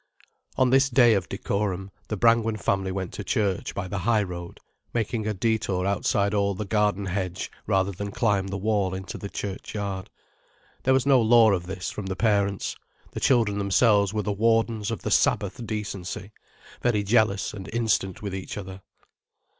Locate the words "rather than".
7.67-8.09